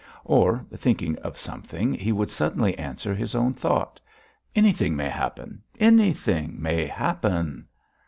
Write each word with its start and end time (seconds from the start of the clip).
Or, 0.25 0.65
thinking 0.75 1.15
of 1.19 1.37
something, 1.39 1.93
he 1.93 2.11
would 2.11 2.31
suddenly 2.31 2.75
answer 2.75 3.13
his 3.13 3.35
own 3.35 3.53
thought: 3.53 3.99
"Anything 4.55 4.95
may 4.95 5.09
happen! 5.09 5.61
Anything 5.79 6.59
may 6.59 6.87
happen!" 6.87 7.67